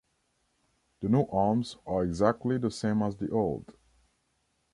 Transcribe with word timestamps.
The 1.01 1.09
new 1.09 1.27
arms 1.31 1.77
are 1.85 2.03
exactly 2.03 2.57
the 2.57 2.71
same 2.71 3.03
as 3.03 3.17
the 3.17 3.29
old. 3.29 3.71